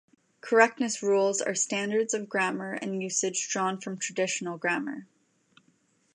Correctness 0.41 1.03
rules 1.03 1.41
are 1.41 1.53
standards 1.53 2.15
of 2.15 2.27
grammar 2.27 2.73
and 2.73 3.03
usage 3.03 3.47
drawn 3.49 3.79
from 3.79 3.99
traditional 3.99 4.57
grammar. 4.57 5.05